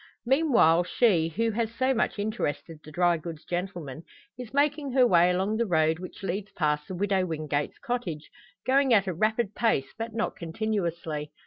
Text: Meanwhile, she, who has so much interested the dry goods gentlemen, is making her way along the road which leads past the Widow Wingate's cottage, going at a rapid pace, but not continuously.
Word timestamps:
Meanwhile, 0.25 0.85
she, 0.85 1.27
who 1.29 1.51
has 1.51 1.71
so 1.75 1.93
much 1.93 2.17
interested 2.17 2.79
the 2.83 2.91
dry 2.91 3.17
goods 3.17 3.45
gentlemen, 3.45 4.01
is 4.35 4.51
making 4.51 4.93
her 4.93 5.05
way 5.05 5.29
along 5.29 5.57
the 5.57 5.67
road 5.67 5.99
which 5.99 6.23
leads 6.23 6.51
past 6.53 6.87
the 6.87 6.95
Widow 6.95 7.23
Wingate's 7.27 7.77
cottage, 7.77 8.31
going 8.65 8.95
at 8.95 9.05
a 9.05 9.13
rapid 9.13 9.53
pace, 9.53 9.93
but 9.95 10.11
not 10.15 10.35
continuously. 10.35 11.31